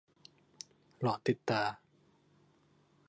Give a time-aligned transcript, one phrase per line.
[1.01, 1.63] หลอนติดตา